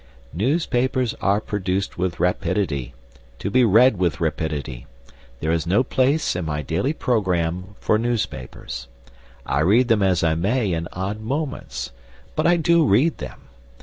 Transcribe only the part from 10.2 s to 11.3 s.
I may in odd